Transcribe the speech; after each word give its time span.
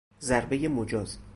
ضربهی 0.19 0.67
مجاز 0.67 1.17